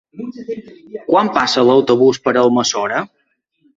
[1.11, 3.07] Quan passa l'autobús per Almassora?